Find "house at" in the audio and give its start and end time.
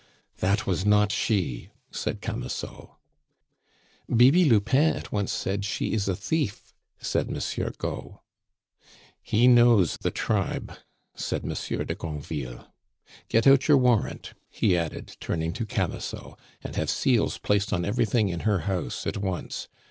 18.61-19.17